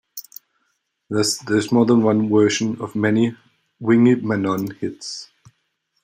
Thus 1.11 1.37
there 1.37 1.57
is 1.57 1.71
more 1.71 1.85
than 1.85 2.01
one 2.01 2.27
version 2.27 2.81
of 2.81 2.95
many 2.95 3.35
Wingy 3.79 4.15
Manone 4.15 4.75
hits. 4.79 5.29